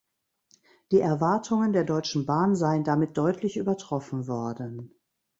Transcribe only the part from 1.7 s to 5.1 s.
der Deutschen Bahn seien damit deutlich übertroffen worden.